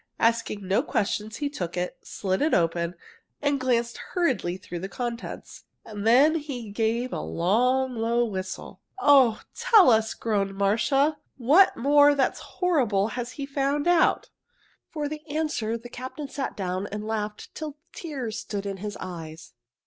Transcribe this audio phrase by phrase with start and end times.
[0.17, 2.95] Asking no questions, he took it, slit it open,
[3.39, 5.65] and glanced hurriedly through the contents.
[5.95, 8.81] Then he gave a long, low whistle.
[8.97, 11.17] "Oh, tell us!" groaned Marcia.
[11.37, 14.31] "What more that's quite horrible has he found out?"
[14.89, 19.53] For answer the captain sat down and laughed till the tears stood in his eyes.